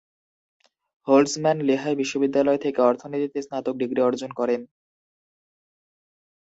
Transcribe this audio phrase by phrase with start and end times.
[1.07, 4.61] Holtzman লেহাই বিশ্ববিদ্যালয় থেকে অর্থনীতিতে স্নাতক ডিগ্রি অর্জন করেন।